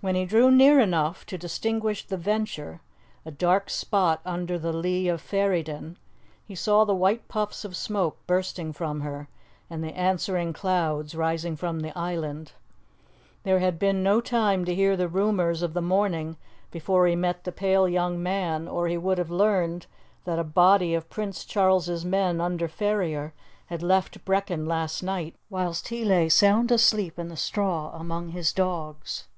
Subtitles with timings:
[0.00, 2.80] When he drew near enough to distinguish the Venture,
[3.26, 5.98] a dark spot under the lee of Ferryden,
[6.46, 9.28] he saw the white puffs of smoke bursting from her,
[9.68, 12.52] and the answering clouds rising from the island.
[13.42, 16.38] There had been no time to hear the rumours of the morning
[16.70, 19.84] before he met the pale young man, or he would have learned
[20.24, 23.34] that a body of Prince Charles's men under Ferrier
[23.66, 28.54] had left Brechin last night whilst he lay sound asleep in the straw among his
[28.54, 29.28] dogs.